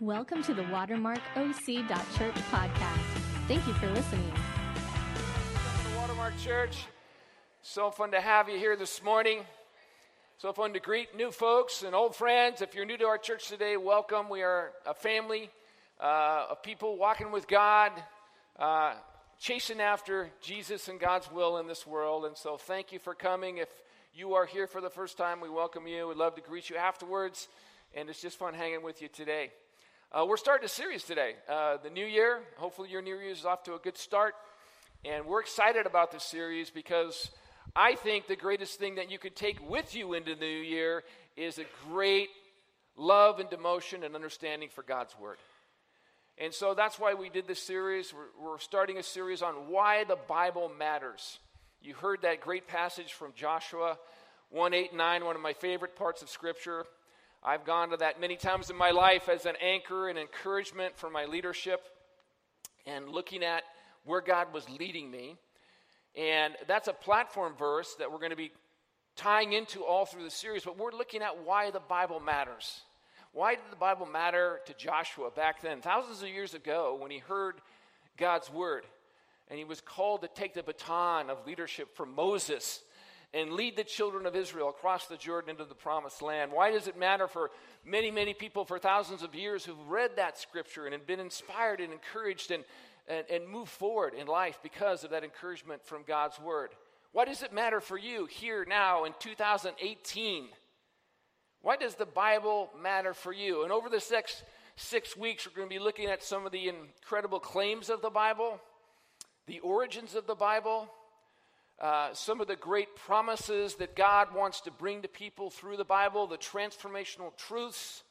[0.00, 2.98] Welcome to the WatermarkOC.Church podcast.
[3.46, 4.32] Thank you for listening.
[5.54, 6.86] Welcome to Watermark Church,
[7.62, 9.42] so fun to have you here this morning.
[10.38, 12.60] So fun to greet new folks and old friends.
[12.60, 14.28] If you're new to our church today, welcome.
[14.28, 15.48] We are a family
[16.00, 17.92] uh, of people walking with God,
[18.58, 18.94] uh,
[19.38, 22.24] chasing after Jesus and God's will in this world.
[22.24, 23.58] And so, thank you for coming.
[23.58, 23.68] If
[24.12, 26.08] you are here for the first time, we welcome you.
[26.08, 27.46] We'd love to greet you afterwards,
[27.94, 29.52] and it's just fun hanging with you today.
[30.16, 32.38] Uh, we're starting a series today, uh, the new year.
[32.58, 34.36] Hopefully, your new year is off to a good start.
[35.04, 37.32] And we're excited about this series because
[37.74, 41.02] I think the greatest thing that you could take with you into the new year
[41.36, 42.28] is a great
[42.96, 45.38] love and devotion and understanding for God's Word.
[46.38, 48.14] And so that's why we did this series.
[48.14, 51.40] We're, we're starting a series on why the Bible matters.
[51.82, 53.98] You heard that great passage from Joshua
[54.50, 56.84] 1 8 9, one of my favorite parts of Scripture.
[57.46, 61.10] I've gone to that many times in my life as an anchor and encouragement for
[61.10, 61.82] my leadership
[62.86, 63.64] and looking at
[64.04, 65.36] where God was leading me.
[66.16, 68.50] And that's a platform verse that we're going to be
[69.14, 72.80] tying into all through the series, but we're looking at why the Bible matters.
[73.32, 77.18] Why did the Bible matter to Joshua back then, thousands of years ago, when he
[77.18, 77.56] heard
[78.16, 78.86] God's word?
[79.50, 82.80] And he was called to take the baton of leadership from Moses
[83.34, 86.52] and lead the children of Israel across the Jordan into the promised land.
[86.52, 87.50] Why does it matter for
[87.84, 91.80] many, many people for thousands of years who've read that scripture and have been inspired
[91.80, 92.62] and encouraged and,
[93.08, 96.70] and, and moved forward in life because of that encouragement from God's word?
[97.10, 100.46] Why does it matter for you here now in 2018?
[101.60, 103.64] Why does the Bible matter for you?
[103.64, 104.44] And over the next
[104.76, 108.10] six weeks, we're going to be looking at some of the incredible claims of the
[108.10, 108.60] Bible,
[109.48, 110.88] the origins of the Bible
[111.80, 115.84] uh, some of the great promises that God wants to bring to people through the
[115.84, 118.04] Bible, the transformational truths,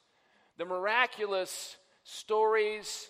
[0.58, 3.08] the miraculous stories,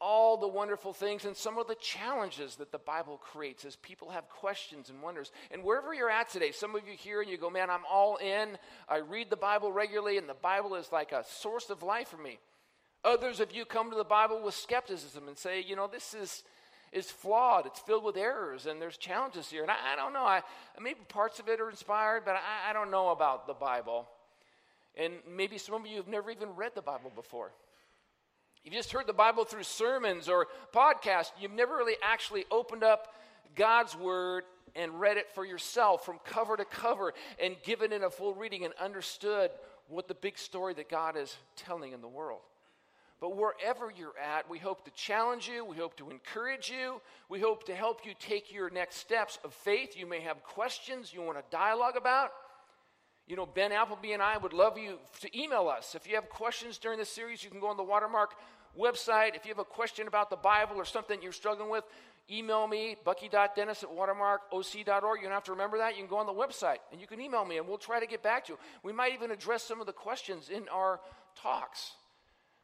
[0.00, 4.10] all the wonderful things, and some of the challenges that the Bible creates as people
[4.10, 5.30] have questions and wonders.
[5.50, 8.16] And wherever you're at today, some of you here and you go, Man, I'm all
[8.16, 8.58] in.
[8.88, 12.16] I read the Bible regularly, and the Bible is like a source of life for
[12.16, 12.38] me.
[13.04, 16.42] Others of you come to the Bible with skepticism and say, You know, this is
[16.92, 17.66] is flawed.
[17.66, 19.62] It's filled with errors, and there's challenges here.
[19.62, 20.24] And I, I don't know.
[20.24, 20.42] I,
[20.80, 24.08] maybe parts of it are inspired, but I, I don't know about the Bible.
[24.96, 27.52] And maybe some of you have never even read the Bible before.
[28.62, 31.32] You've just heard the Bible through sermons or podcasts.
[31.40, 33.14] You've never really actually opened up
[33.56, 34.44] God's Word
[34.76, 38.64] and read it for yourself from cover to cover and given it a full reading
[38.64, 39.50] and understood
[39.88, 42.40] what the big story that God is telling in the world.
[43.22, 45.64] But wherever you're at, we hope to challenge you.
[45.64, 47.00] We hope to encourage you.
[47.28, 49.96] We hope to help you take your next steps of faith.
[49.96, 52.30] You may have questions you want to dialogue about.
[53.28, 55.94] You know, Ben Appleby and I would love you to email us.
[55.94, 58.34] If you have questions during this series, you can go on the Watermark
[58.76, 59.36] website.
[59.36, 61.84] If you have a question about the Bible or something you're struggling with,
[62.28, 65.20] email me, bucky.dennis at watermarkoc.org.
[65.20, 65.92] You don't have to remember that.
[65.92, 68.06] You can go on the website and you can email me and we'll try to
[68.06, 68.58] get back to you.
[68.82, 70.98] We might even address some of the questions in our
[71.40, 71.92] talks.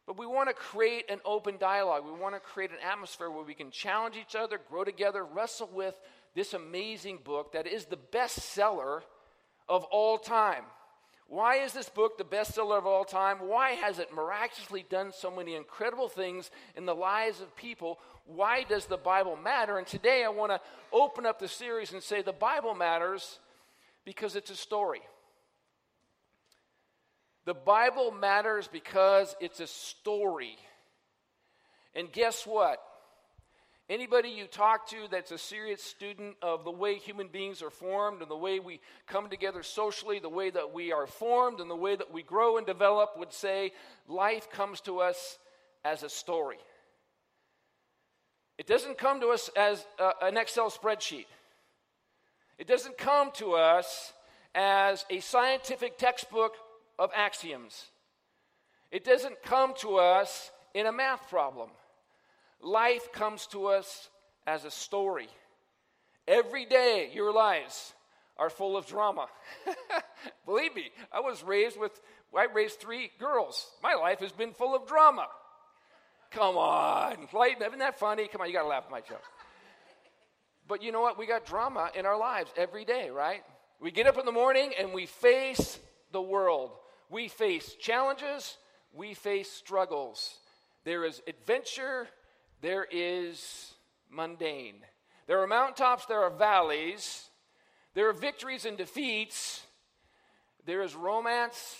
[0.09, 2.03] But we want to create an open dialogue.
[2.03, 5.69] We want to create an atmosphere where we can challenge each other, grow together, wrestle
[5.71, 5.93] with
[6.33, 9.01] this amazing book that is the bestseller
[9.69, 10.63] of all time.
[11.27, 13.37] Why is this book the bestseller of all time?
[13.47, 17.99] Why has it miraculously done so many incredible things in the lives of people?
[18.25, 19.77] Why does the Bible matter?
[19.77, 20.59] And today I want to
[20.91, 23.37] open up the series and say the Bible matters
[24.05, 25.01] because it's a story.
[27.49, 30.55] The Bible matters because it's a story.
[31.95, 32.77] And guess what?
[33.89, 38.21] Anybody you talk to that's a serious student of the way human beings are formed
[38.21, 41.75] and the way we come together socially, the way that we are formed and the
[41.75, 43.71] way that we grow and develop would say
[44.07, 45.39] life comes to us
[45.83, 46.59] as a story.
[48.59, 51.25] It doesn't come to us as a, an Excel spreadsheet.
[52.59, 54.13] It doesn't come to us
[54.53, 56.53] as a scientific textbook
[56.99, 57.85] of axioms.
[58.91, 61.69] It doesn't come to us in a math problem.
[62.61, 64.09] Life comes to us
[64.45, 65.29] as a story.
[66.27, 67.93] Every day, your lives
[68.37, 69.27] are full of drama.
[70.45, 71.99] Believe me, I was raised with,
[72.37, 73.65] I raised three girls.
[73.81, 75.27] My life has been full of drama.
[76.31, 78.27] Come on, life, isn't that funny?
[78.27, 79.23] Come on, you gotta laugh at my joke.
[80.67, 81.17] But you know what?
[81.17, 83.41] We got drama in our lives every day, right?
[83.81, 85.79] We get up in the morning and we face
[86.11, 86.71] the world.
[87.09, 88.57] We face challenges,
[88.93, 90.37] we face struggles.
[90.85, 92.07] There is adventure,
[92.61, 93.73] there is
[94.09, 94.75] mundane.
[95.27, 97.29] There are mountaintops, there are valleys,
[97.93, 99.63] there are victories and defeats,
[100.65, 101.77] there is romance,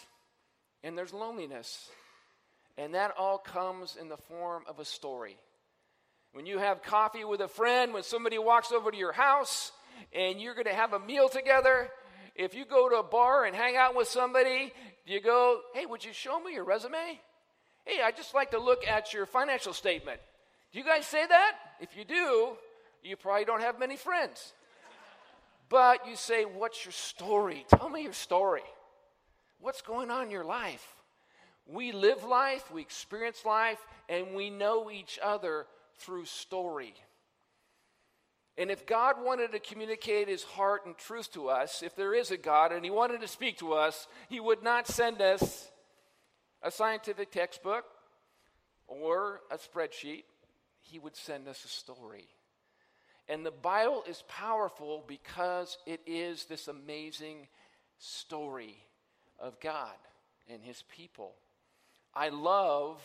[0.84, 1.90] and there's loneliness.
[2.78, 5.38] And that all comes in the form of a story.
[6.32, 9.72] When you have coffee with a friend, when somebody walks over to your house
[10.14, 11.90] and you're going to have a meal together,
[12.36, 14.72] if you go to a bar and hang out with somebody,
[15.10, 17.20] you go, hey, would you show me your resume?
[17.86, 20.20] Hey, I'd just like to look at your financial statement.
[20.72, 21.56] Do you guys say that?
[21.80, 22.52] If you do,
[23.04, 24.54] you probably don't have many friends.
[25.70, 27.66] But you say, What's your story?
[27.70, 28.64] Tell me your story.
[29.60, 30.86] What's going on in your life?
[31.66, 35.68] We live life, we experience life, and we know each other
[35.98, 36.94] through story.
[38.60, 42.30] And if God wanted to communicate his heart and truth to us, if there is
[42.30, 45.72] a God and he wanted to speak to us, he would not send us
[46.62, 47.86] a scientific textbook
[48.86, 50.26] or a spreadsheet.
[50.82, 52.28] He would send us a story.
[53.30, 57.48] And the Bible is powerful because it is this amazing
[57.98, 58.76] story
[59.40, 59.96] of God
[60.50, 61.36] and his people.
[62.14, 63.00] I love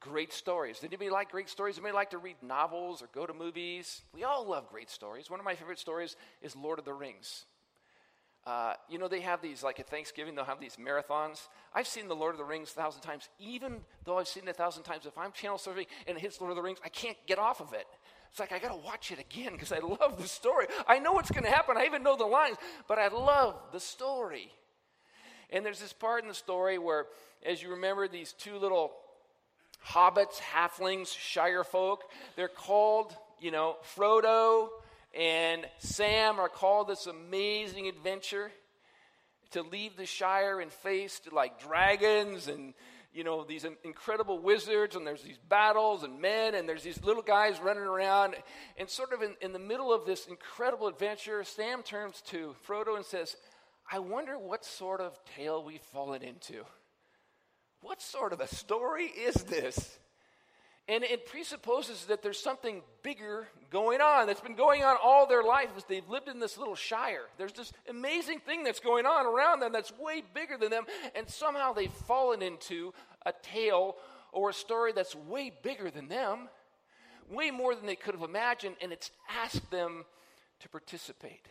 [0.00, 0.80] great stories.
[0.80, 1.76] Did anybody like great stories?
[1.76, 4.02] Anybody like to read novels or go to movies?
[4.14, 5.30] We all love great stories.
[5.30, 7.44] One of my favorite stories is Lord of the Rings.
[8.46, 11.48] Uh, you know, they have these, like at Thanksgiving, they'll have these marathons.
[11.74, 13.28] I've seen The Lord of the Rings a thousand times.
[13.38, 16.40] Even though I've seen it a thousand times, if I'm channel surfing and it hits
[16.40, 17.86] Lord of the Rings, I can't get off of it.
[18.30, 20.66] It's like I got to watch it again because I love the story.
[20.86, 21.76] I know what's going to happen.
[21.76, 22.56] I even know the lines,
[22.88, 24.52] but I love the story.
[25.50, 27.06] And there's this part in the story where,
[27.44, 28.92] as you remember, these two little
[29.86, 32.02] hobbits, halflings, shire folk.
[32.36, 34.68] They're called, you know, Frodo
[35.18, 38.52] and Sam are called this amazing adventure
[39.52, 42.74] to leave the Shire and face like dragons and
[43.12, 47.22] you know these incredible wizards and there's these battles and men and there's these little
[47.22, 48.36] guys running around
[48.76, 52.94] and sort of in, in the middle of this incredible adventure sam turns to frodo
[52.94, 53.36] and says
[53.90, 56.64] i wonder what sort of tale we've fallen into
[57.82, 59.98] what sort of a story is this?
[60.88, 65.44] And it presupposes that there's something bigger going on that's been going on all their
[65.44, 67.26] life as they've lived in this little shire.
[67.38, 70.84] There's this amazing thing that's going on around them that's way bigger than them,
[71.14, 72.92] and somehow they've fallen into
[73.24, 73.96] a tale
[74.32, 76.48] or a story that's way bigger than them,
[77.30, 79.12] way more than they could have imagined, and it's
[79.44, 80.04] asked them
[80.58, 81.46] to participate.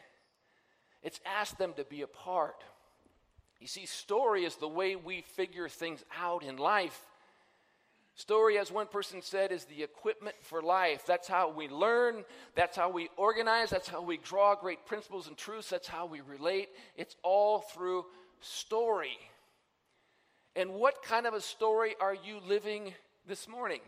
[1.02, 2.64] It's asked them to be a part.
[3.60, 7.00] You see, story is the way we figure things out in life.
[8.16, 11.06] Story, as one person said, is the equipment for life.
[11.06, 12.26] That's how we learn,
[12.56, 16.22] that's how we organize, that's how we draw great principles and truths, that's how we
[16.22, 16.70] relate.
[16.98, 18.06] It's all through
[18.42, 19.18] story.
[20.56, 22.94] And what kind of a story are you living
[23.26, 23.82] this morning?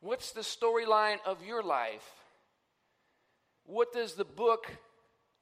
[0.00, 2.08] What's the storyline of your life?
[3.64, 4.70] What does the book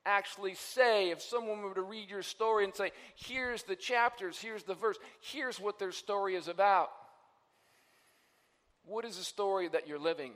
[0.07, 4.65] actually say if someone were to read your story and say, here's the chapters, here's
[4.65, 6.91] the verse, here's what their story is about?
[8.87, 10.33] What is the story that you're living?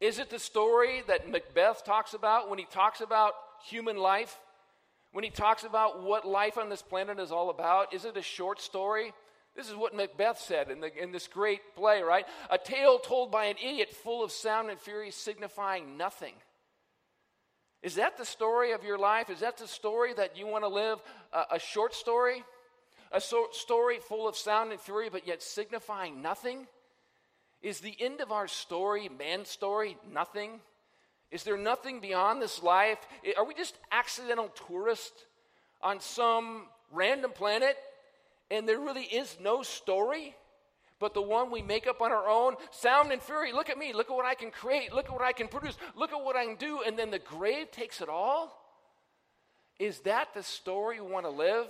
[0.00, 3.32] Is it the story that Macbeth talks about when he talks about
[3.68, 4.38] human life?
[5.12, 7.94] When he talks about what life on this planet is all about?
[7.94, 9.12] Is it a short story?
[9.54, 12.24] This is what Macbeth said in, the, in this great play, right?
[12.50, 16.34] A tale told by an idiot full of sound and fury signifying nothing.
[17.82, 19.28] Is that the story of your life?
[19.28, 21.02] Is that the story that you want to live?
[21.50, 22.44] a short story?
[23.10, 26.66] A so- story full of sound and fury, but yet signifying nothing?
[27.60, 30.60] Is the end of our story, man's story, nothing?
[31.30, 32.98] Is there nothing beyond this life?
[33.36, 35.24] Are we just accidental tourists
[35.80, 37.76] on some random planet
[38.50, 40.34] and there really is no story?
[41.02, 42.54] But the one we make up on our own.
[42.70, 45.20] Sound and fury, look at me, look at what I can create, look at what
[45.20, 48.08] I can produce, look at what I can do, and then the grave takes it
[48.08, 48.56] all?
[49.80, 51.66] Is that the story we want to live?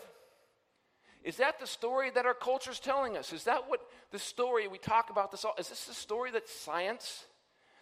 [1.25, 3.33] Is that the story that our culture is telling us?
[3.33, 5.55] Is that what the story we talk about this all?
[5.59, 7.25] Is this the story that science,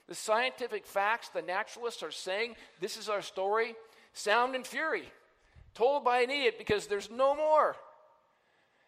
[0.06, 3.74] the scientific facts, the naturalists are saying this is our story?
[4.12, 5.02] Sound and fury,
[5.74, 7.74] told by an idiot because there's no more.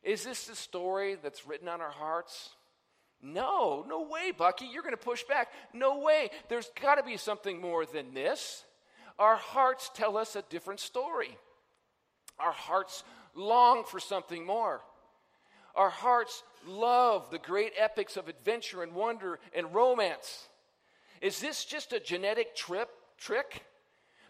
[0.03, 2.51] Is this the story that's written on our hearts?
[3.23, 4.67] No, no way, Bucky.
[4.67, 5.49] You're going to push back.
[5.73, 6.31] No way.
[6.49, 8.65] There's got to be something more than this.
[9.19, 11.37] Our hearts tell us a different story.
[12.41, 13.05] Our hearts
[13.35, 14.81] long for something more.
[15.77, 20.49] Our hearts love the great epics of adventure and wonder and romance.
[21.21, 23.63] Is this just a genetic trip trick?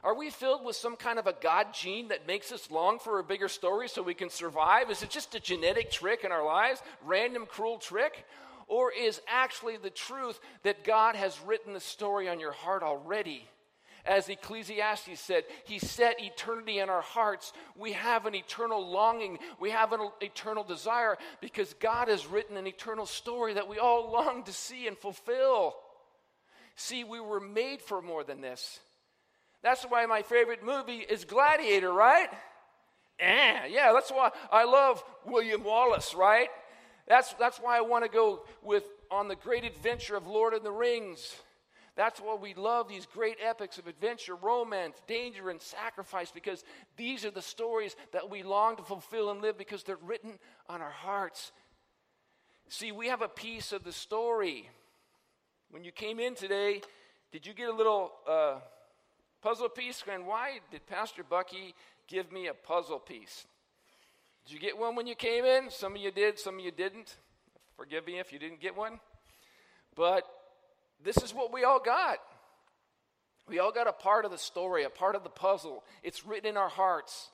[0.04, 3.18] Are we filled with some kind of a God gene that makes us long for
[3.18, 4.90] a bigger story so we can survive?
[4.90, 6.82] Is it just a genetic trick in our lives?
[7.04, 8.25] Random, cruel trick?
[8.66, 13.47] Or is actually the truth that God has written the story on your heart already?
[14.04, 17.52] As Ecclesiastes said, He set eternity in our hearts.
[17.76, 22.66] We have an eternal longing, we have an eternal desire because God has written an
[22.66, 25.76] eternal story that we all long to see and fulfill.
[26.75, 28.80] See, we were made for more than this.
[29.62, 32.28] That's why my favorite movie is Gladiator, right?
[33.21, 36.49] Eh, yeah, that's why I love William Wallace, right?
[37.07, 40.62] That's, that's why I want to go with on the great adventure of Lord of
[40.62, 41.37] the Rings.
[41.95, 46.64] That's why we love these great epics of adventure, romance, danger, and sacrifice because
[46.97, 50.38] these are the stories that we long to fulfill and live because they're written
[50.69, 51.52] on our hearts.
[52.69, 54.71] See, we have a piece of the story.
[55.71, 56.81] When you came in today,
[57.31, 58.54] did you get a little uh,
[59.42, 60.02] puzzle piece?
[60.11, 61.75] And why did Pastor Bucky
[62.08, 63.46] give me a puzzle piece?
[64.46, 65.70] Did you get one when you came in?
[65.70, 67.16] Some of you did, some of you didn't.
[67.76, 69.00] Forgive me if you didn't get one.
[69.94, 70.25] But
[71.04, 72.18] this is what we all got.
[73.49, 75.84] We all got a part of the story, a part of the puzzle.
[76.02, 77.30] It's written in our hearts.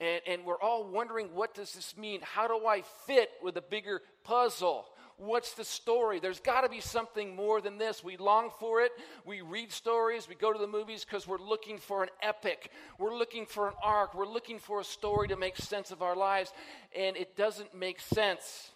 [0.00, 2.20] And, and we're all wondering what does this mean?
[2.22, 4.86] How do I fit with a bigger puzzle?
[5.16, 6.18] What's the story?
[6.18, 8.02] There's got to be something more than this.
[8.02, 8.90] We long for it.
[9.24, 10.28] We read stories.
[10.28, 12.70] We go to the movies because we're looking for an epic.
[12.98, 14.14] We're looking for an arc.
[14.14, 16.52] We're looking for a story to make sense of our lives.
[16.96, 18.70] And it doesn't make sense.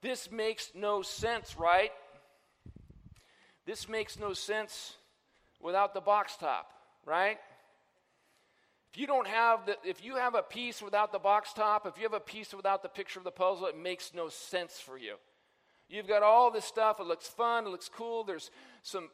[0.00, 1.90] This makes no sense, right?
[3.66, 4.96] This makes no sense
[5.60, 6.70] without the box top,
[7.04, 7.38] right?
[8.92, 11.96] If you don't have the, if you have a piece without the box top, if
[11.96, 14.98] you have a piece without the picture of the puzzle, it makes no sense for
[14.98, 15.14] you.
[15.88, 17.00] You've got all this stuff.
[17.00, 17.66] It looks fun.
[17.66, 18.22] It looks cool.
[18.24, 18.50] There's
[18.82, 19.08] some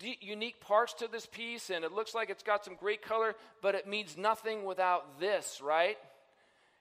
[0.00, 3.74] unique parts to this piece, and it looks like it's got some great color, but
[3.74, 5.96] it means nothing without this, right?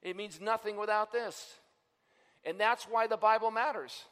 [0.04, 1.56] It means nothing without this.
[2.46, 4.06] And that's why the Bible matters.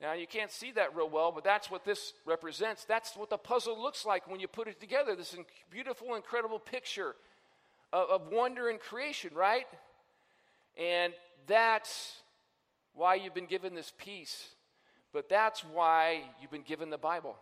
[0.00, 2.84] Now, you can't see that real well, but that's what this represents.
[2.84, 5.34] That's what the puzzle looks like when you put it together this
[5.70, 7.14] beautiful, incredible picture
[7.92, 9.66] of, of wonder and creation, right?
[10.76, 11.14] And
[11.46, 12.16] that's
[12.94, 14.48] why you've been given this piece.
[15.14, 17.36] But that's why you've been given the Bible.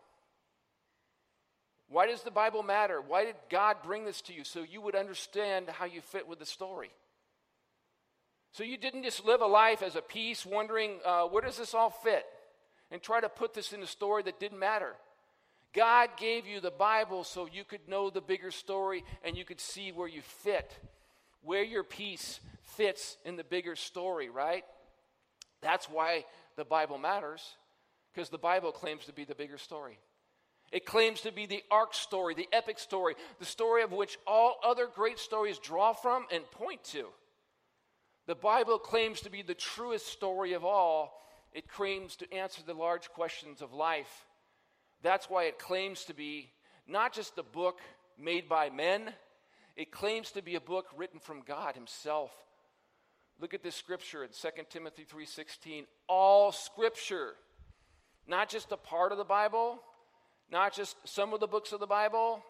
[1.88, 3.00] Why does the Bible matter?
[3.00, 4.44] Why did God bring this to you?
[4.44, 6.90] So you would understand how you fit with the story.
[8.52, 11.75] So you didn't just live a life as a piece, wondering, uh, where does this
[11.75, 12.25] all fit?
[12.91, 14.95] And try to put this in a story that didn't matter.
[15.73, 19.61] God gave you the Bible so you could know the bigger story and you could
[19.61, 20.73] see where you fit,
[21.43, 24.64] where your piece fits in the bigger story, right?
[25.61, 26.25] That's why
[26.57, 27.43] the Bible matters,
[28.12, 29.99] because the Bible claims to be the bigger story.
[30.71, 34.57] It claims to be the arc story, the epic story, the story of which all
[34.64, 37.07] other great stories draw from and point to.
[38.26, 41.21] The Bible claims to be the truest story of all,
[41.54, 44.26] it claims to answer the large questions of life.
[45.02, 46.50] That's why it claims to be
[46.87, 47.80] not just a book
[48.18, 49.12] made by men,
[49.76, 52.32] it claims to be a book written from God himself.
[53.40, 55.87] Look at this scripture in 2 Timothy 3:16.
[56.08, 57.37] All scripture,
[58.26, 59.82] not just a part of the Bible,
[60.50, 62.44] not just some of the books of the Bible,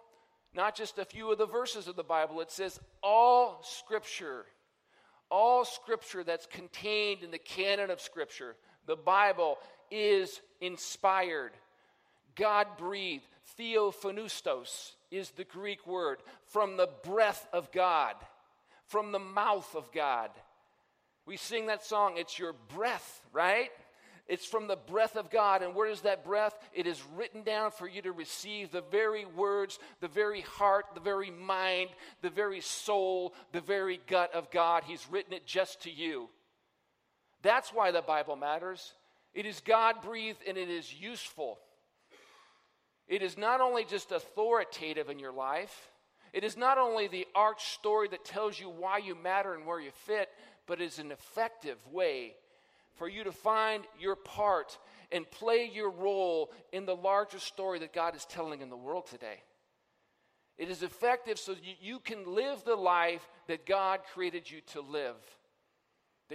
[0.53, 2.41] not just a few of the verses of the Bible.
[2.41, 4.47] It says all scripture.
[5.31, 8.57] All scripture that's contained in the canon of scripture,
[8.87, 9.59] the Bible
[9.91, 11.53] is inspired,
[12.35, 13.27] God breathed.
[13.59, 18.15] Theopneustos is the Greek word from the breath of God,
[18.87, 20.31] from the mouth of God.
[21.27, 23.71] We sing that song, it's your breath, right?
[24.27, 25.63] It's from the breath of God.
[25.63, 26.59] And where is that breath?
[26.73, 31.01] It is written down for you to receive the very words, the very heart, the
[31.01, 31.91] very mind,
[32.23, 34.85] the very soul, the very gut of God.
[34.85, 36.29] He's written it just to you.
[37.45, 38.95] That's why the Bible matters.
[39.35, 41.59] It is God breathed and it is useful.
[43.07, 45.91] It is not only just authoritative in your life,
[46.33, 49.79] it is not only the arch story that tells you why you matter and where
[49.79, 50.31] you fit,
[50.67, 52.35] but is an effective way
[52.95, 54.79] for you to find your part
[55.13, 59.07] and play your role in the larger story that God is telling in the world
[59.07, 59.43] today.
[60.57, 64.81] It is effective so you, you can live the life that God created you to
[64.81, 65.17] live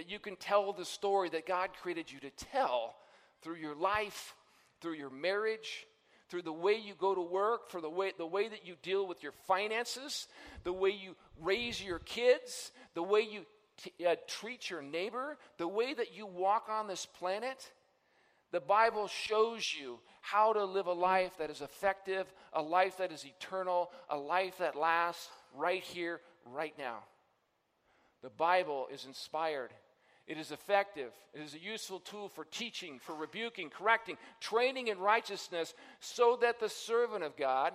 [0.00, 2.96] that you can tell the story that God created you to tell
[3.42, 4.34] through your life,
[4.80, 5.86] through your marriage,
[6.30, 9.06] through the way you go to work, for the way, the way that you deal
[9.06, 10.26] with your finances,
[10.64, 13.42] the way you raise your kids, the way you
[13.76, 17.70] t- uh, treat your neighbor, the way that you walk on this planet.
[18.52, 23.12] The Bible shows you how to live a life that is effective, a life that
[23.12, 27.00] is eternal, a life that lasts right here, right now.
[28.22, 29.72] The Bible is inspired.
[30.30, 31.10] It is effective.
[31.34, 36.60] It is a useful tool for teaching, for rebuking, correcting, training in righteousness, so that
[36.60, 37.72] the servant of God,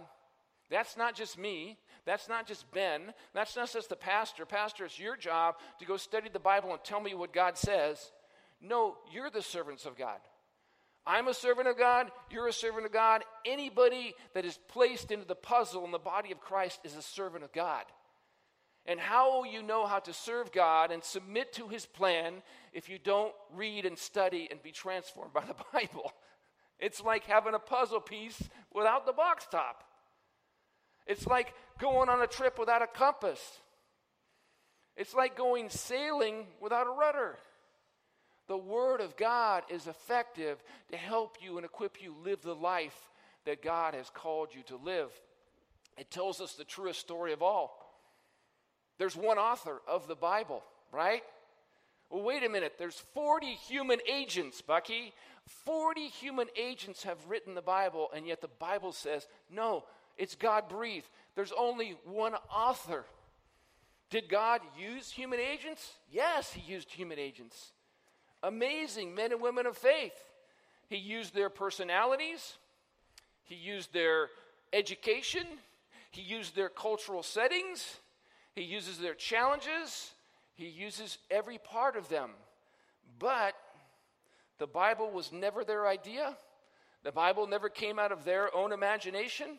[0.71, 4.45] that's not just me, that's not just Ben, that's not just the pastor.
[4.45, 8.13] Pastor, it's your job to go study the Bible and tell me what God says.
[8.61, 10.19] No, you're the servants of God.
[11.05, 13.25] I'm a servant of God, you're a servant of God.
[13.45, 17.43] Anybody that is placed into the puzzle in the body of Christ is a servant
[17.43, 17.83] of God.
[18.85, 22.87] And how will you know how to serve God and submit to His plan if
[22.87, 26.11] you don't read and study and be transformed by the Bible?
[26.79, 28.41] It's like having a puzzle piece
[28.73, 29.83] without the box top.
[31.07, 33.39] It's like going on a trip without a compass.
[34.97, 37.37] It's like going sailing without a rudder.
[38.47, 43.09] The Word of God is effective to help you and equip you live the life
[43.45, 45.09] that God has called you to live.
[45.97, 47.84] It tells us the truest story of all.
[48.97, 51.23] There's one author of the Bible, right?
[52.09, 52.75] Well, wait a minute.
[52.77, 55.13] There's 40 human agents, Bucky.
[55.65, 59.83] 40 human agents have written the Bible, and yet the Bible says, no,
[60.17, 61.07] it's God breathed.
[61.35, 63.05] There's only one author.
[64.09, 65.93] Did God use human agents?
[66.11, 67.71] Yes, He used human agents.
[68.43, 70.13] Amazing men and women of faith.
[70.87, 72.57] He used their personalities,
[73.43, 74.29] He used their
[74.71, 75.45] education,
[76.11, 77.97] He used their cultural settings,
[78.55, 80.11] he uses their challenges,
[80.53, 82.31] he uses every part of them.
[83.19, 83.53] But
[84.57, 86.37] the Bible was never their idea.
[87.03, 89.57] The Bible never came out of their own imagination.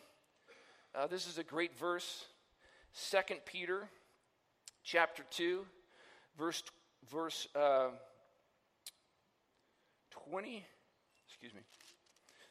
[0.95, 2.25] Uh, this is a great verse.
[3.11, 3.89] 2 Peter
[4.83, 5.67] chapter 2,
[6.39, 6.63] verse,
[7.11, 7.89] verse uh,
[10.31, 10.65] 20.
[11.29, 11.61] Excuse me.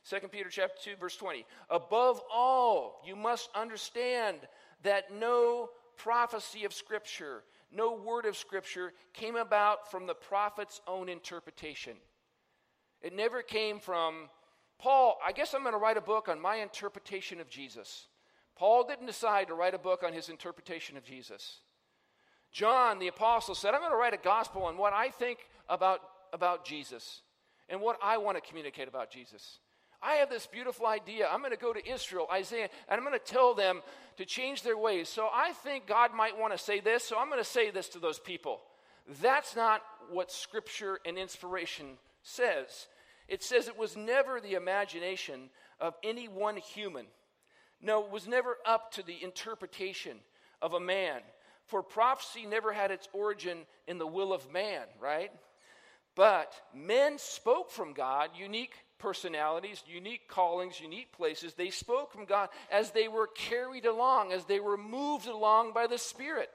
[0.07, 1.45] 2 Peter chapter 2, verse 20.
[1.71, 4.37] Above all, you must understand
[4.83, 11.09] that no prophecy of Scripture, no word of Scripture came about from the prophet's own
[11.09, 11.97] interpretation.
[13.01, 14.29] It never came from
[14.79, 15.17] Paul.
[15.25, 18.07] I guess I'm going to write a book on my interpretation of Jesus.
[18.55, 21.59] Paul didn't decide to write a book on his interpretation of Jesus.
[22.51, 25.99] John, the apostle, said, I'm going to write a gospel on what I think about,
[26.31, 27.21] about Jesus
[27.67, 29.59] and what I want to communicate about Jesus.
[30.01, 31.27] I have this beautiful idea.
[31.31, 33.81] I'm going to go to Israel, Isaiah, and I'm going to tell them
[34.17, 35.09] to change their ways.
[35.09, 37.89] So I think God might want to say this, so I'm going to say this
[37.89, 38.61] to those people.
[39.21, 39.81] That's not
[40.11, 42.87] what Scripture and inspiration says.
[43.27, 47.05] It says it was never the imagination of any one human.
[47.81, 50.17] No, it was never up to the interpretation
[50.61, 51.21] of a man.
[51.67, 55.31] For prophecy never had its origin in the will of man, right?
[56.15, 61.53] But men spoke from God unique personalities, unique callings, unique places.
[61.53, 65.87] They spoke from God as they were carried along, as they were moved along by
[65.87, 66.49] the Spirit.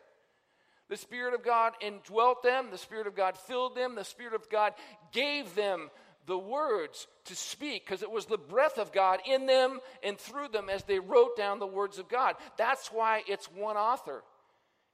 [0.89, 4.51] The Spirit of God indwelt them, the Spirit of God filled them, the Spirit of
[4.51, 4.73] God
[5.13, 5.91] gave them
[6.27, 10.49] the words to speak because it was the breath of God in them and through
[10.49, 12.35] them as they wrote down the words of God.
[12.57, 14.23] That's why it's one author.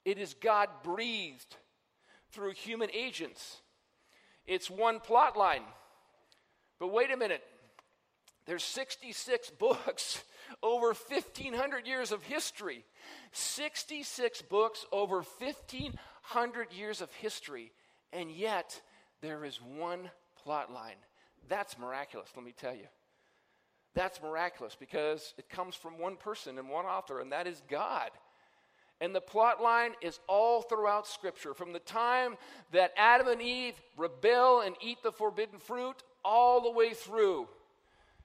[0.05, 1.57] It is God breathed
[2.31, 3.61] through human agents.
[4.47, 5.63] It's one plot line.
[6.79, 7.43] But wait a minute.
[8.47, 10.23] There's 66 books
[10.63, 12.85] over 1,500 years of history.
[13.33, 17.73] 66 books over 1,500 years of history.
[18.13, 18.81] And yet,
[19.21, 20.11] there is one
[20.43, 20.97] plot line.
[21.49, 22.87] That's miraculous, let me tell you.
[23.95, 28.11] That's miraculous because it comes from one person and one author, and that is God.
[29.01, 31.55] And the plot line is all throughout Scripture.
[31.55, 32.37] From the time
[32.73, 37.47] that Adam and Eve rebel and eat the forbidden fruit all the way through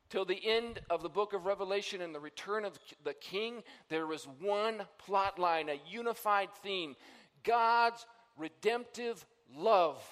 [0.09, 4.11] till the end of the book of Revelation and the return of the king, there
[4.11, 6.95] is one plot line, a unified theme
[7.43, 8.05] God's
[8.37, 10.03] redemptive love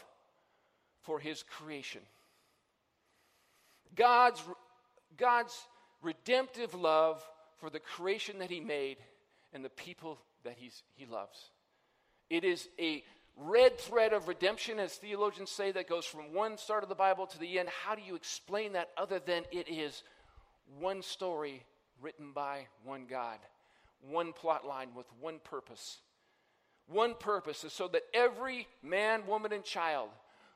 [1.01, 2.01] for his creation.
[3.95, 4.41] God's,
[5.17, 5.55] God's
[6.01, 7.23] redemptive love
[7.57, 8.97] for the creation that he made
[9.53, 11.49] and the people that he's, he loves.
[12.29, 13.03] It is a
[13.39, 17.25] red thread of redemption, as theologians say, that goes from one start of the Bible
[17.27, 17.69] to the end.
[17.85, 20.03] How do you explain that other than it is
[20.79, 21.63] one story
[22.01, 23.39] written by one God,
[24.01, 25.99] one plot line with one purpose?
[26.87, 30.09] One purpose is so that every man, woman, and child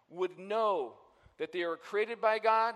[0.10, 0.94] would know
[1.38, 2.76] that they are created by God,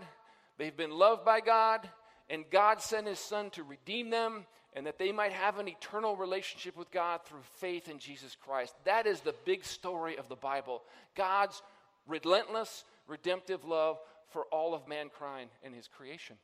[0.57, 1.87] they've been loved by God,
[2.29, 4.45] and God sent His Son to redeem them
[4.77, 8.75] and that they might have an eternal relationship with God through faith in Jesus Christ.
[8.85, 10.83] That is the big story of the Bible
[11.15, 11.63] God's
[12.05, 13.97] relentless, redemptive love
[14.29, 16.35] for all of mankind and his creation.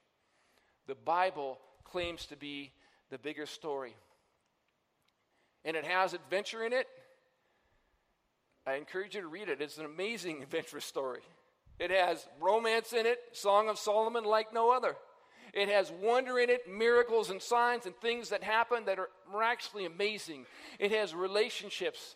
[0.87, 2.71] The Bible claims to be
[3.11, 3.95] the bigger story.
[5.63, 6.87] And it has adventure in it,
[8.65, 9.61] I encourage you to read it.
[9.61, 11.21] It's an amazing adventurous story.
[11.77, 14.95] It has romance in it, Song of Solomon like no other.
[15.53, 19.85] It has wonder in it, miracles and signs and things that happen that are miraculously
[19.85, 20.45] amazing.
[20.79, 22.15] It has relationships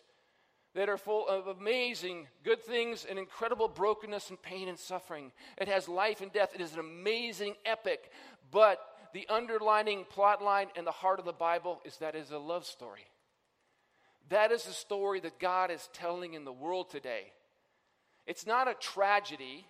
[0.74, 5.32] that are full of amazing good things and incredible brokenness and pain and suffering.
[5.56, 6.50] It has life and death.
[6.54, 8.10] It is an amazing epic,
[8.50, 8.80] but
[9.12, 12.38] the underlining plot line and the heart of the Bible is that it is a
[12.38, 13.06] love story.
[14.28, 17.32] That is the story that God is telling in the world today.
[18.26, 19.66] It's not a tragedy,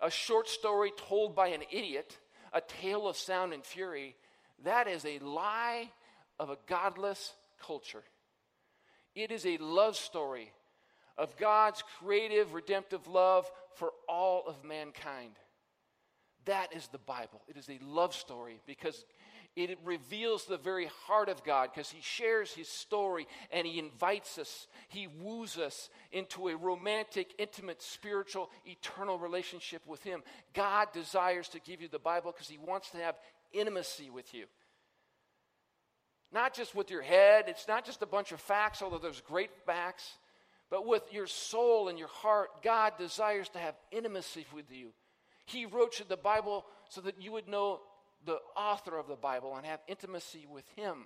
[0.00, 2.18] a short story told by an idiot,
[2.52, 4.16] a tale of sound and fury.
[4.64, 5.90] That is a lie
[6.38, 7.32] of a godless
[7.64, 8.02] culture.
[9.14, 10.52] It is a love story
[11.18, 15.32] of God's creative, redemptive love for all of mankind.
[16.46, 17.42] That is the Bible.
[17.48, 19.04] It is a love story because
[19.54, 24.38] it reveals the very heart of God because He shares His story and He invites
[24.38, 30.22] us, He woos us into a romantic, intimate, spiritual, eternal relationship with Him.
[30.54, 33.16] God desires to give you the Bible because He wants to have
[33.52, 34.46] intimacy with you.
[36.32, 39.50] Not just with your head, it's not just a bunch of facts, although there's great
[39.66, 40.16] facts,
[40.70, 42.62] but with your soul and your heart.
[42.62, 44.92] God desires to have intimacy with you.
[45.44, 47.80] He wrote you the Bible so that you would know
[48.24, 51.04] the author of the Bible and have intimacy with him.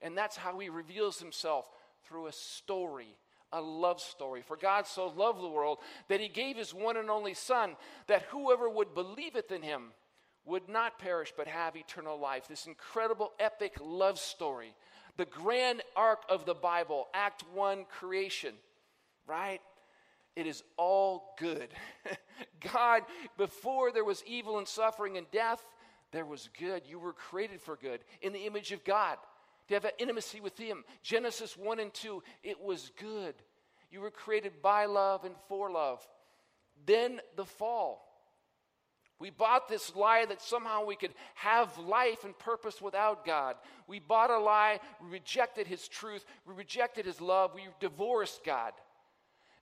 [0.00, 1.66] And that's how he reveals himself
[2.04, 3.16] through a story,
[3.52, 4.42] a love story.
[4.42, 8.22] For God so loved the world that he gave his one and only Son, that
[8.30, 9.92] whoever would believeth in him
[10.44, 12.48] would not perish but have eternal life.
[12.48, 14.74] This incredible, epic love story.
[15.16, 18.54] The grand arc of the Bible, Act 1, creation,
[19.26, 19.60] right?
[20.36, 21.68] It is all good.
[22.72, 23.02] God,
[23.36, 25.64] before there was evil and suffering and death,
[26.12, 26.82] there was good.
[26.86, 29.18] You were created for good in the image of God,
[29.68, 30.84] to have an intimacy with Him.
[31.02, 33.34] Genesis 1 and 2, it was good.
[33.90, 36.06] You were created by love and for love.
[36.86, 38.04] Then the fall.
[39.20, 43.56] We bought this lie that somehow we could have life and purpose without God.
[43.88, 48.72] We bought a lie, we rejected His truth, we rejected His love, we divorced God.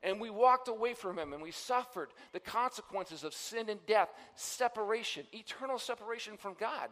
[0.02, 4.08] And we walked away from him and we suffered the consequences of sin and death,
[4.34, 6.88] separation, eternal separation from God.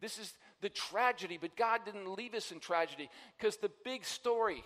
[0.00, 3.08] This is the tragedy, but God didn't leave us in tragedy
[3.38, 4.64] because the big story,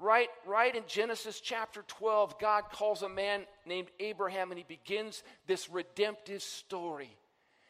[0.00, 5.22] right, right in Genesis chapter 12, God calls a man named Abraham and he begins
[5.46, 7.16] this redemptive story.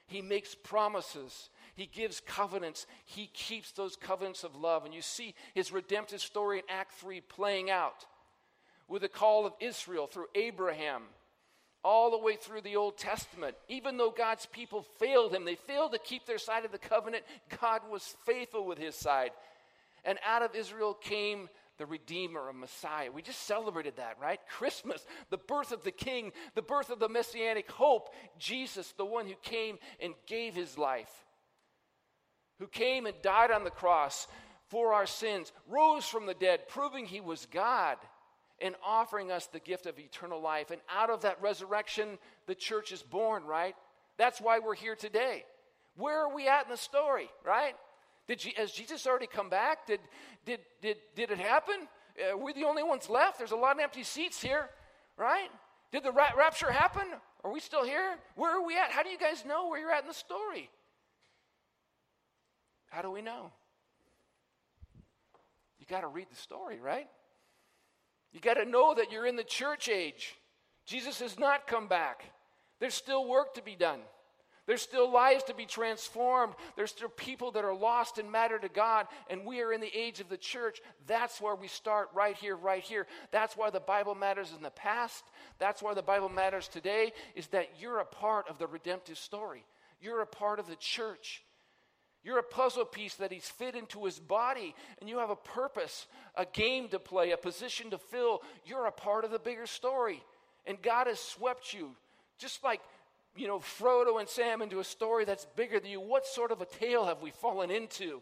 [0.06, 1.50] He makes promises.
[1.74, 2.86] He gives covenants.
[3.04, 4.86] He keeps those covenants of love.
[4.86, 8.06] And you see his redemptive story in Act 3 playing out
[8.88, 11.02] with the call of Israel through Abraham,
[11.84, 13.54] all the way through the Old Testament.
[13.68, 17.24] Even though God's people failed him, they failed to keep their side of the covenant,
[17.60, 19.30] God was faithful with his side.
[20.04, 23.12] And out of Israel came the Redeemer, a Messiah.
[23.12, 24.40] We just celebrated that, right?
[24.48, 29.26] Christmas, the birth of the King, the birth of the Messianic hope, Jesus, the one
[29.26, 31.12] who came and gave his life,
[32.58, 34.26] who came and died on the cross
[34.66, 37.96] for our sins, rose from the dead, proving he was God
[38.60, 40.70] and offering us the gift of eternal life.
[40.70, 43.74] And out of that resurrection, the church is born, right?
[44.16, 45.44] That's why we're here today.
[45.96, 47.74] Where are we at in the story, right?
[48.26, 49.86] Did has Jesus already come back?
[49.86, 50.00] Did,
[50.44, 51.74] did, did, did it happen?
[52.18, 53.38] Uh, we're the only ones left.
[53.38, 54.68] There's a lot of empty seats here,
[55.16, 55.48] right?
[55.92, 57.04] Did the ra- rapture happen?
[57.44, 58.16] Are we still here?
[58.34, 58.90] Where are we at?
[58.90, 60.68] How do you guys know where you're at in the story?
[62.90, 63.52] How do we know?
[65.78, 67.08] You got to read the story, right?
[68.32, 70.34] You got to know that you're in the church age.
[70.86, 72.24] Jesus has not come back.
[72.80, 74.00] There's still work to be done.
[74.66, 76.52] There's still lives to be transformed.
[76.76, 79.98] There's still people that are lost and matter to God, and we are in the
[79.98, 80.80] age of the church.
[81.06, 83.06] That's where we start right here, right here.
[83.30, 85.24] That's why the Bible matters in the past.
[85.58, 89.64] That's why the Bible matters today, is that you're a part of the redemptive story.
[90.02, 91.42] You're a part of the church.
[92.24, 96.06] You're a puzzle piece that he's fit into his body, and you have a purpose,
[96.34, 98.42] a game to play, a position to fill.
[98.66, 100.22] You're a part of the bigger story.
[100.66, 101.90] And God has swept you,
[102.38, 102.80] just like,
[103.36, 106.00] you know, Frodo and Sam into a story that's bigger than you.
[106.00, 108.20] What sort of a tale have we fallen into?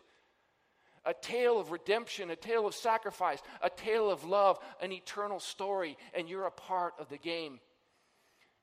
[1.05, 5.97] A tale of redemption, a tale of sacrifice, a tale of love, an eternal story,
[6.15, 7.61] and you're a part of the game.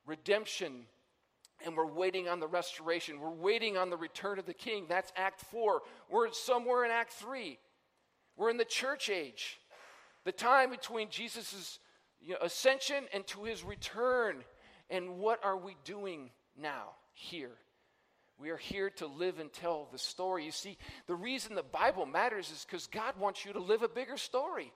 [0.06, 0.86] Redemption
[1.64, 3.20] and we're waiting on the restoration.
[3.20, 4.86] We're waiting on the return of the king.
[4.88, 5.82] That's Act 4.
[6.10, 7.58] We're somewhere in Act 3.
[8.36, 9.58] We're in the church age,
[10.24, 11.78] the time between Jesus'
[12.20, 14.44] you know, ascension and to his return.
[14.90, 17.52] And what are we doing now, here?
[18.38, 20.44] We are here to live and tell the story.
[20.44, 23.88] You see, the reason the Bible matters is because God wants you to live a
[23.88, 24.72] bigger story.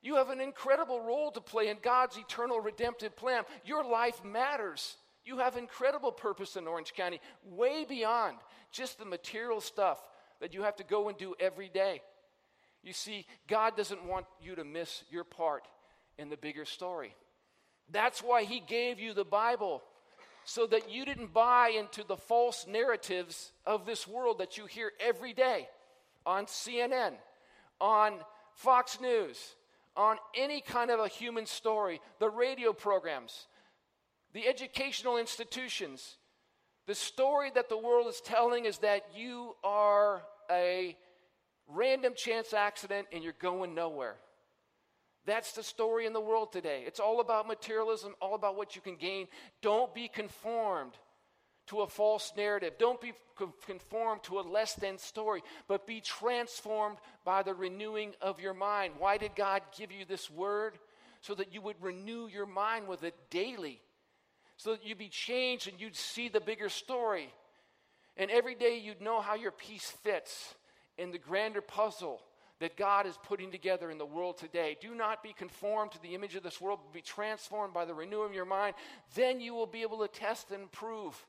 [0.00, 3.44] You have an incredible role to play in God's eternal redemptive plan.
[3.64, 4.96] Your life matters.
[5.24, 8.36] You have incredible purpose in Orange County, way beyond
[8.72, 10.00] just the material stuff
[10.40, 12.02] that you have to go and do every day.
[12.82, 15.68] You see, God doesn't want you to miss your part
[16.18, 17.14] in the bigger story.
[17.90, 19.82] That's why He gave you the Bible,
[20.44, 24.90] so that you didn't buy into the false narratives of this world that you hear
[24.98, 25.68] every day
[26.26, 27.12] on CNN,
[27.80, 28.14] on
[28.54, 29.38] Fox News,
[29.96, 33.46] on any kind of a human story, the radio programs,
[34.32, 36.16] the educational institutions.
[36.86, 40.96] The story that the world is telling is that you are a
[41.68, 44.16] random chance accident and you're going nowhere.
[45.24, 46.82] That's the story in the world today.
[46.84, 49.28] It's all about materialism, all about what you can gain.
[49.60, 50.92] Don't be conformed
[51.68, 52.74] to a false narrative.
[52.78, 53.12] Don't be
[53.66, 58.94] conformed to a less than story, but be transformed by the renewing of your mind.
[58.98, 60.78] Why did God give you this word?
[61.20, 63.80] So that you would renew your mind with it daily,
[64.62, 67.32] so that you'd be changed and you'd see the bigger story.
[68.16, 70.54] And every day you'd know how your piece fits
[70.96, 72.20] in the grander puzzle
[72.60, 74.76] that God is putting together in the world today.
[74.80, 77.94] Do not be conformed to the image of this world, but be transformed by the
[77.94, 78.76] renewing of your mind.
[79.16, 81.26] Then you will be able to test and prove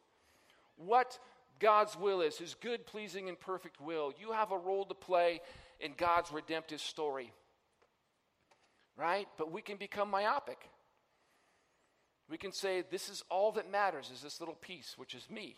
[0.75, 1.17] what
[1.59, 4.13] God's will is, his good, pleasing, and perfect will.
[4.19, 5.41] You have a role to play
[5.79, 7.31] in God's redemptive story.
[8.95, 9.27] Right?
[9.37, 10.69] But we can become myopic.
[12.29, 15.57] We can say, this is all that matters is this little piece, which is me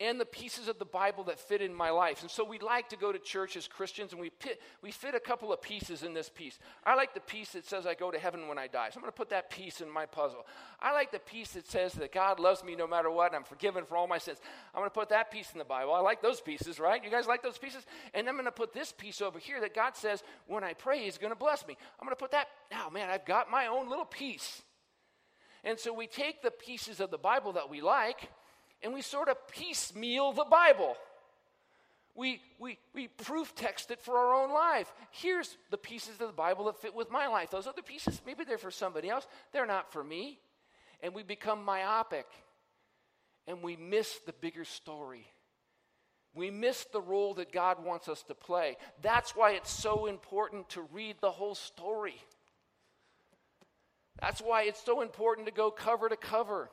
[0.00, 2.22] and the pieces of the Bible that fit in my life.
[2.22, 5.14] And so we like to go to church as Christians and we, pit, we fit
[5.14, 6.58] a couple of pieces in this piece.
[6.84, 8.88] I like the piece that says I go to heaven when I die.
[8.88, 10.46] So I'm going to put that piece in my puzzle.
[10.80, 13.44] I like the piece that says that God loves me no matter what and I'm
[13.44, 14.38] forgiven for all my sins.
[14.74, 15.92] I'm going to put that piece in the Bible.
[15.92, 17.04] I like those pieces, right?
[17.04, 17.84] You guys like those pieces?
[18.14, 21.04] And I'm going to put this piece over here that God says when I pray,
[21.04, 21.76] He's going to bless me.
[22.00, 22.48] I'm going to put that.
[22.70, 24.62] Now, oh, man, I've got my own little piece.
[25.64, 28.30] And so we take the pieces of the Bible that we like
[28.82, 30.96] and we sort of piecemeal the Bible.
[32.14, 34.92] We, we, we proof text it for our own life.
[35.10, 37.50] Here's the pieces of the Bible that fit with my life.
[37.50, 40.38] Those other pieces, maybe they're for somebody else, they're not for me.
[41.02, 42.26] And we become myopic
[43.46, 45.26] and we miss the bigger story.
[46.34, 48.76] We miss the role that God wants us to play.
[49.02, 52.14] That's why it's so important to read the whole story.
[54.20, 56.70] That's why it's so important to go cover to cover.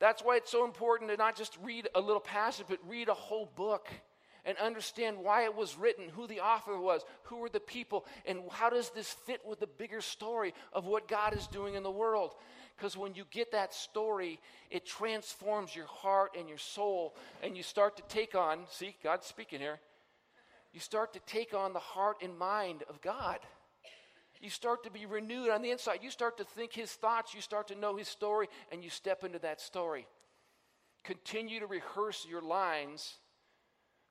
[0.00, 3.14] That's why it's so important to not just read a little passage, but read a
[3.14, 3.88] whole book
[4.44, 8.40] and understand why it was written, who the author was, who were the people, and
[8.50, 11.90] how does this fit with the bigger story of what God is doing in the
[11.90, 12.34] world.
[12.76, 17.62] Because when you get that story, it transforms your heart and your soul, and you
[17.62, 19.78] start to take on, see, God's speaking here,
[20.72, 23.38] you start to take on the heart and mind of God
[24.40, 26.00] you start to be renewed on the inside.
[26.02, 29.24] You start to think his thoughts, you start to know his story, and you step
[29.24, 30.06] into that story.
[31.02, 33.14] Continue to rehearse your lines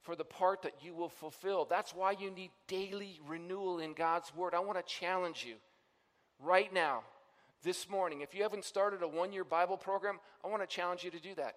[0.02, 1.66] for the part that you will fulfill.
[1.66, 4.54] That's why you need daily renewal in God's word.
[4.54, 5.56] I want to challenge you
[6.40, 7.04] right now,
[7.64, 8.22] this morning.
[8.22, 11.20] If you haven't started a one year Bible program, I want to challenge you to
[11.20, 11.56] do that.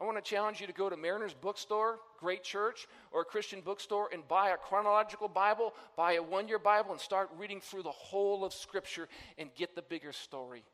[0.00, 3.60] I want to challenge you to go to Mariners Bookstore, great church, or a Christian
[3.60, 7.82] bookstore and buy a chronological Bible, buy a one year Bible, and start reading through
[7.82, 10.64] the whole of Scripture and get the bigger story.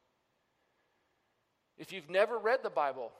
[1.77, 3.11] If you've never read the Bible,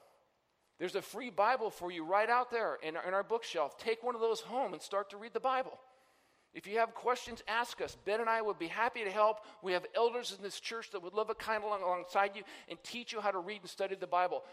[0.79, 3.77] there's a free Bible for you right out there in our, in our bookshelf.
[3.77, 5.77] Take one of those home and start to read the Bible.
[6.53, 7.97] If you have questions, ask us.
[8.05, 9.41] Ben and I would be happy to help.
[9.61, 12.81] We have elders in this church that would love to kind of alongside you and
[12.83, 14.43] teach you how to read and study the Bible.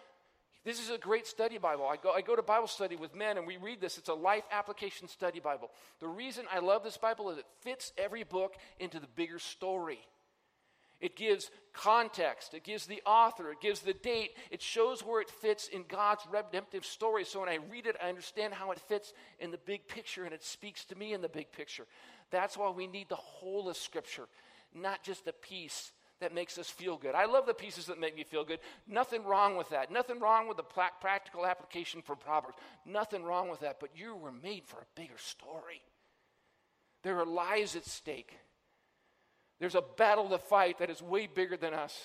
[0.65, 1.87] This is a great study Bible.
[1.87, 3.99] I go, I go to Bible study with men and we read this.
[3.99, 5.71] It's a life application study Bible.
[6.01, 10.01] The reason I love this Bible is it fits every book into the bigger story.
[11.01, 15.29] It gives context, it gives the author, it gives the date, it shows where it
[15.29, 17.25] fits in God's redemptive story.
[17.25, 20.33] So when I read it, I understand how it fits in the big picture and
[20.33, 21.85] it speaks to me in the big picture.
[22.31, 24.29] That's why we need the whole of Scripture,
[24.75, 27.15] not just a piece that makes us feel good.
[27.15, 28.61] I love the pieces that make me feel good.
[28.87, 29.91] Nothing wrong with that.
[29.91, 30.63] Nothing wrong with the
[31.01, 32.57] practical application for Proverbs.
[32.87, 33.81] Nothing wrong with that.
[33.81, 35.83] But you were made for a bigger story.
[37.03, 38.33] There are lives at stake.
[39.61, 41.99] There's a battle to fight that is way bigger than us.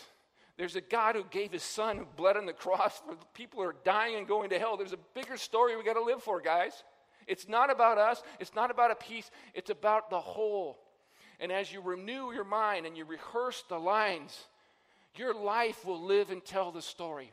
[0.57, 3.69] There's a God who gave his son who bled on the cross for people who
[3.69, 4.75] are dying and going to hell.
[4.75, 6.83] There's a bigger story we got to live for, guys.
[7.27, 10.79] It's not about us, it's not about a piece, it's about the whole.
[11.39, 14.37] And as you renew your mind and you rehearse the lines,
[15.15, 17.31] your life will live and tell the story.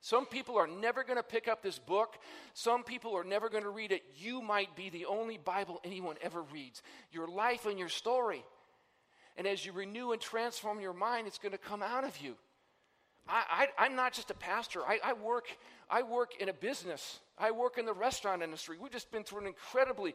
[0.00, 2.18] Some people are never going to pick up this book.
[2.52, 4.02] Some people are never going to read it.
[4.18, 6.82] You might be the only Bible anyone ever reads.
[7.10, 8.44] Your life and your story.
[9.36, 12.34] And as you renew and transform your mind, it's going to come out of you.
[13.26, 14.82] I, am not just a pastor.
[14.82, 15.46] I, I, work,
[15.88, 17.20] I work in a business.
[17.38, 18.76] I work in the restaurant industry.
[18.78, 20.14] We've just been through an incredibly,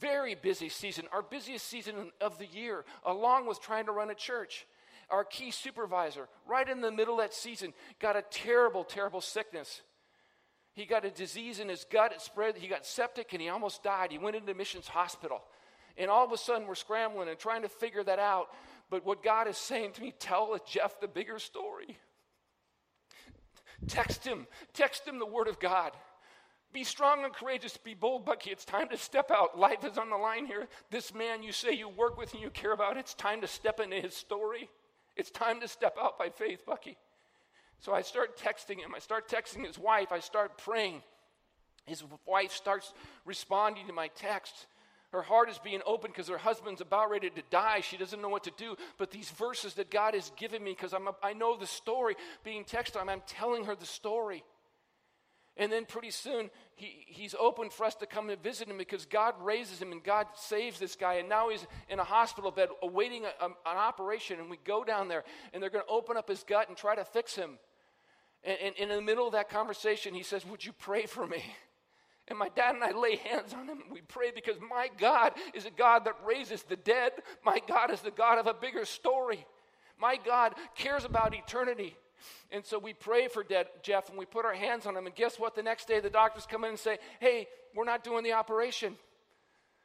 [0.00, 4.14] very busy season, our busiest season of the year, along with trying to run a
[4.14, 4.66] church.
[5.10, 9.80] Our key supervisor, right in the middle of that season, got a terrible, terrible sickness.
[10.74, 13.82] He got a disease in his gut, it spread, he got septic, and he almost
[13.82, 14.12] died.
[14.12, 15.42] He went into Missions Hospital.
[15.96, 18.48] And all of a sudden, we're scrambling and trying to figure that out.
[18.90, 21.98] But what God is saying to me, tell Jeff the bigger story.
[23.88, 24.46] Text him.
[24.72, 25.92] Text him the word of God.
[26.72, 27.76] Be strong and courageous.
[27.76, 28.50] Be bold, Bucky.
[28.50, 29.58] It's time to step out.
[29.58, 30.68] Life is on the line here.
[30.90, 33.80] This man you say you work with and you care about, it's time to step
[33.80, 34.68] into his story.
[35.16, 36.96] It's time to step out by faith, Bucky.
[37.80, 38.94] So I start texting him.
[38.94, 40.12] I start texting his wife.
[40.12, 41.02] I start praying.
[41.86, 42.92] His wife starts
[43.24, 44.66] responding to my texts.
[45.10, 47.80] Her heart is being opened because her husband's about ready to die.
[47.80, 48.76] She doesn't know what to do.
[48.98, 53.00] But these verses that God has given me, because I know the story being texted,
[53.00, 54.44] I'm, I'm telling her the story.
[55.58, 59.04] And then pretty soon, he, he's open for us to come and visit him because
[59.04, 61.14] God raises him and God saves this guy.
[61.14, 64.38] And now he's in a hospital bed awaiting a, a, an operation.
[64.38, 66.94] And we go down there and they're going to open up his gut and try
[66.94, 67.58] to fix him.
[68.44, 71.26] And, and, and in the middle of that conversation, he says, Would you pray for
[71.26, 71.42] me?
[72.28, 75.64] And my dad and I lay hands on him we pray because my God is
[75.64, 77.12] a God that raises the dead.
[77.44, 79.44] My God is the God of a bigger story.
[79.98, 81.96] My God cares about eternity.
[82.50, 85.06] And so we pray for dead Jeff and we put our hands on him.
[85.06, 85.54] And guess what?
[85.54, 88.96] The next day the doctors come in and say, Hey, we're not doing the operation.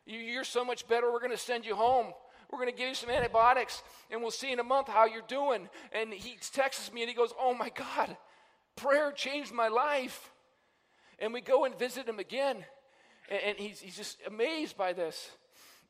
[0.05, 1.11] You're so much better.
[1.11, 2.07] We're going to send you home.
[2.51, 5.21] We're going to give you some antibiotics and we'll see in a month how you're
[5.27, 5.69] doing.
[5.91, 8.15] And he texts me and he goes, Oh my God,
[8.75, 10.31] prayer changed my life.
[11.19, 12.65] And we go and visit him again.
[13.29, 15.31] And, he's, he's just amazed by this.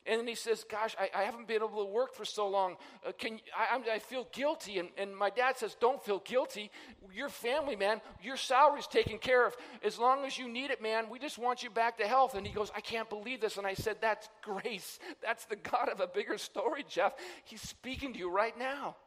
[0.05, 2.75] And then he says, Gosh, I, I haven't been able to work for so long.
[3.07, 4.79] Uh, can, I, I, feel guilty.
[4.79, 6.71] And, and my dad says, Don't feel guilty.
[7.13, 9.55] Your family, man, your salary's taken care of.
[9.83, 12.35] As long as you need it, man, we just want you back to health.
[12.35, 13.57] And he goes, I can't believe this.
[13.57, 14.99] And I said, That's grace.
[15.21, 17.13] That's the God of a bigger story, Jeff.
[17.45, 18.97] He's speaking to you right now.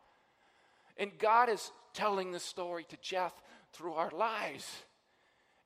[0.97, 3.35] And God is telling the story to Jeff
[3.73, 4.67] through our lives.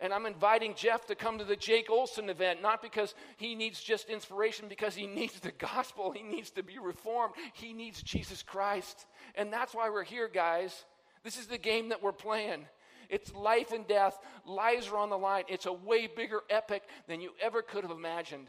[0.00, 3.82] And I'm inviting Jeff to come to the Jake Olson event, not because he needs
[3.82, 6.10] just inspiration, because he needs the gospel.
[6.10, 7.34] He needs to be reformed.
[7.52, 9.06] He needs Jesus Christ.
[9.34, 10.84] And that's why we're here, guys.
[11.22, 12.64] This is the game that we're playing.
[13.10, 14.18] It's life and death.
[14.46, 15.44] Lives are on the line.
[15.48, 18.48] It's a way bigger epic than you ever could have imagined.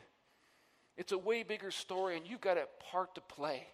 [0.98, 3.68] It's a way bigger story, and you've got a part to play.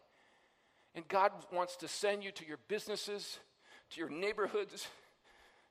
[0.95, 3.39] And God wants to send you to your businesses,
[3.91, 4.87] to your neighborhoods,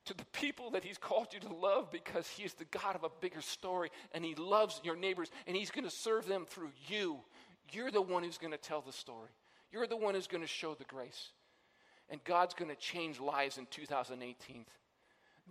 [0.06, 3.04] to the people that He's called you to love because He is the God of
[3.04, 6.70] a bigger story and He loves your neighbors and He's going to serve them through
[6.88, 7.18] you.
[7.72, 9.30] You're the one who's going to tell the story,
[9.72, 11.30] you're the one who's going to show the grace.
[12.08, 14.64] And God's going to change lives in 2018.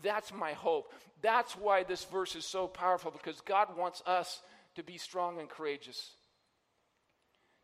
[0.01, 0.93] That's my hope.
[1.21, 4.41] That's why this verse is so powerful because God wants us
[4.75, 6.11] to be strong and courageous.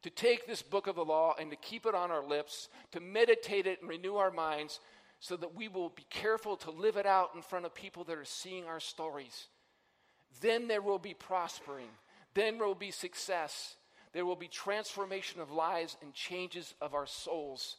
[0.03, 2.99] To take this book of the law and to keep it on our lips, to
[2.99, 4.79] meditate it and renew our minds,
[5.21, 8.17] so that we will be careful to live it out in front of people that
[8.17, 9.47] are seeing our stories.
[10.41, 11.89] Then there will be prospering.
[12.33, 13.75] Then there will be success.
[14.13, 17.77] There will be transformation of lives and changes of our souls.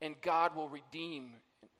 [0.00, 1.32] And God will redeem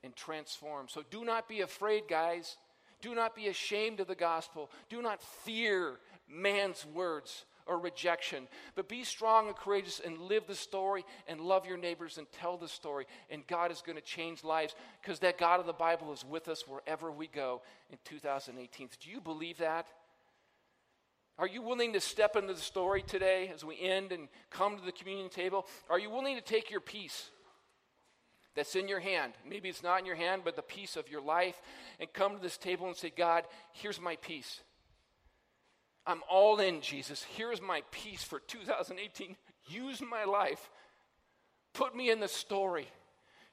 [0.03, 0.89] and transform.
[0.89, 2.57] So do not be afraid, guys.
[3.01, 4.69] Do not be ashamed of the gospel.
[4.89, 5.93] Do not fear
[6.27, 8.47] man's words or rejection.
[8.75, 12.57] But be strong and courageous and live the story and love your neighbors and tell
[12.57, 13.05] the story.
[13.29, 16.47] And God is going to change lives because that God of the Bible is with
[16.47, 18.89] us wherever we go in 2018.
[18.99, 19.87] Do you believe that?
[21.39, 24.85] Are you willing to step into the story today as we end and come to
[24.85, 25.65] the communion table?
[25.89, 27.31] Are you willing to take your piece
[28.55, 29.33] that's in your hand?
[29.47, 31.59] Maybe it's not in your hand, but the piece of your life,
[31.99, 34.61] and come to this table and say, God, here's my piece.
[36.05, 37.23] I'm all in, Jesus.
[37.35, 39.35] Here's my piece for 2018.
[39.67, 40.69] Use my life.
[41.73, 42.87] Put me in the story.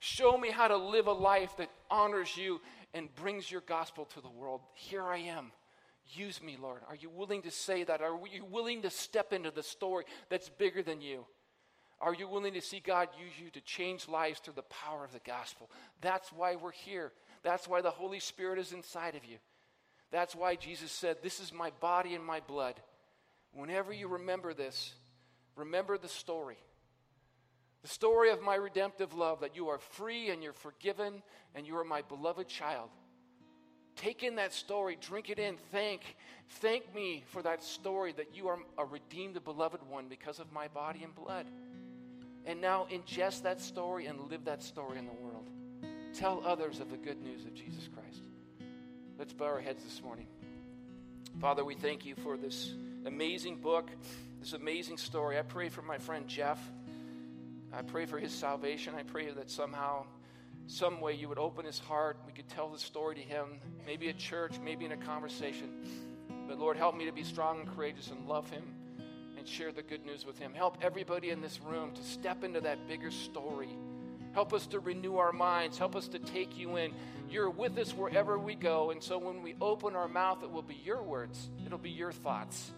[0.00, 2.60] Show me how to live a life that honors you
[2.94, 4.60] and brings your gospel to the world.
[4.74, 5.52] Here I am.
[6.12, 6.80] Use me, Lord.
[6.88, 8.00] Are you willing to say that?
[8.02, 11.24] Are you willing to step into the story that's bigger than you?
[12.01, 15.12] Are you willing to see God use you to change lives through the power of
[15.12, 15.70] the gospel?
[16.01, 17.12] That's why we're here.
[17.42, 19.36] That's why the Holy Spirit is inside of you.
[20.11, 22.74] That's why Jesus said, This is my body and my blood.
[23.52, 24.94] Whenever you remember this,
[25.56, 26.58] remember the story.
[27.82, 31.22] The story of my redemptive love that you are free and you're forgiven
[31.54, 32.90] and you are my beloved child.
[33.96, 36.16] Take in that story, drink it in, thank,
[36.61, 40.68] thank me for that story that you are a redeemed, beloved one because of my
[40.68, 41.46] body and blood.
[42.46, 45.50] And now ingest that story and live that story in the world.
[46.14, 48.30] Tell others of the good news of Jesus Christ.
[49.21, 50.27] Let's bow our heads this morning.
[51.43, 52.73] Father, we thank you for this
[53.05, 53.91] amazing book,
[54.41, 55.39] this amazing story.
[55.39, 56.59] I pray for my friend Jeff.
[57.71, 58.95] I pray for his salvation.
[58.95, 60.07] I pray that somehow,
[60.68, 62.16] some way, you would open his heart.
[62.27, 65.68] We could tell the story to him, maybe at church, maybe in a conversation.
[66.49, 68.64] But Lord, help me to be strong and courageous and love him
[69.37, 70.55] and share the good news with him.
[70.55, 73.77] Help everybody in this room to step into that bigger story.
[74.33, 75.78] Help us to renew our minds.
[75.78, 76.93] Help us to take you in.
[77.28, 78.91] You're with us wherever we go.
[78.91, 82.12] And so when we open our mouth, it will be your words, it'll be your
[82.12, 82.72] thoughts.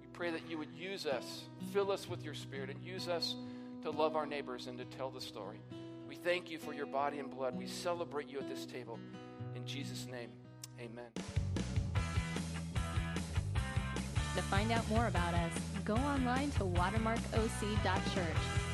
[0.00, 3.36] We pray that you would use us, fill us with your spirit, and use us
[3.82, 5.60] to love our neighbors and to tell the story.
[6.08, 7.56] We thank you for your body and blood.
[7.56, 8.98] We celebrate you at this table.
[9.56, 10.28] In Jesus' name,
[10.78, 11.10] amen.
[14.36, 15.52] To find out more about us,
[15.84, 18.71] go online to watermarkoc.church